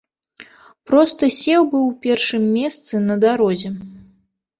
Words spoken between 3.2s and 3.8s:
дарозе.